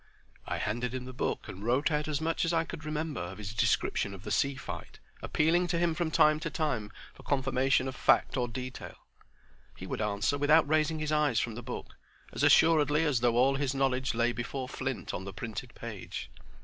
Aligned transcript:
I 0.47 0.57
handed 0.57 0.95
him 0.95 1.05
the 1.05 1.13
book 1.13 1.47
and 1.47 1.63
wrote 1.63 1.91
out 1.91 2.07
as 2.07 2.19
much 2.19 2.43
as 2.43 2.51
I 2.51 2.63
could 2.63 2.85
remember 2.85 3.21
of 3.21 3.37
his 3.37 3.53
description 3.53 4.15
of 4.15 4.23
the 4.23 4.31
sea 4.31 4.55
fight, 4.55 4.97
appealing 5.21 5.67
to 5.67 5.77
him 5.77 5.93
from 5.93 6.09
time 6.09 6.39
to 6.39 6.49
time 6.49 6.91
for 7.13 7.21
confirmation 7.21 7.87
of 7.87 7.95
fact 7.95 8.35
or 8.35 8.47
detail. 8.47 8.97
He 9.75 9.85
would 9.85 10.01
answer 10.01 10.39
without 10.39 10.67
raising 10.67 10.97
his 10.97 11.11
eyes 11.11 11.39
from 11.39 11.53
the 11.53 11.61
book, 11.61 11.95
as 12.33 12.41
assuredly 12.41 13.05
as 13.05 13.19
though 13.19 13.37
all 13.37 13.57
his 13.57 13.75
knowledge 13.75 14.15
lay 14.15 14.31
before 14.31 14.67
flint 14.67 15.13
on 15.13 15.23
the 15.23 15.33
printed 15.33 15.75
page. 15.75 16.31